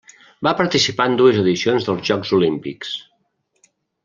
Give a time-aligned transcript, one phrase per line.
[0.45, 2.97] Va participar en dues edicions dels Jocs Olímpics.